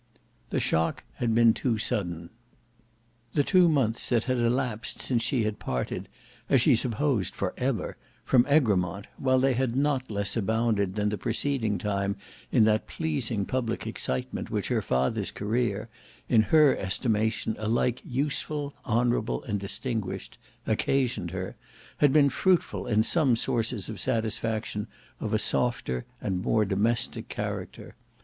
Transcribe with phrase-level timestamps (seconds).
[0.49, 2.31] The shock too had been sudden.
[3.33, 6.09] The two months that had elapsed since she had parted,
[6.49, 11.19] as she supposed for ever, from Egremont, while they had not less abounded than the
[11.19, 12.15] preceding time
[12.51, 15.87] in that pleasing public excitement which her father's career,
[16.27, 21.55] in her estimation alike useful, honourable, and distinguished, occasioned her,
[21.97, 24.87] had been fruitful in some sources of satisfaction
[25.19, 27.93] of a softer and more domestic character.